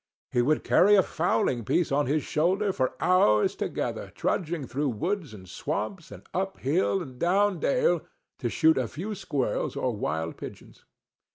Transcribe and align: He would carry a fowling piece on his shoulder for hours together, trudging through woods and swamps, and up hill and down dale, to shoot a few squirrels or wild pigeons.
He 0.31 0.41
would 0.41 0.63
carry 0.63 0.95
a 0.95 1.03
fowling 1.03 1.63
piece 1.63 1.91
on 1.91 2.07
his 2.07 2.23
shoulder 2.23 2.73
for 2.73 2.95
hours 2.99 3.53
together, 3.55 4.11
trudging 4.15 4.65
through 4.65 4.89
woods 4.89 5.31
and 5.31 5.47
swamps, 5.47 6.09
and 6.11 6.25
up 6.33 6.57
hill 6.57 7.03
and 7.03 7.19
down 7.19 7.59
dale, 7.59 8.01
to 8.39 8.49
shoot 8.49 8.79
a 8.79 8.87
few 8.87 9.13
squirrels 9.13 9.75
or 9.75 9.95
wild 9.95 10.37
pigeons. 10.37 10.85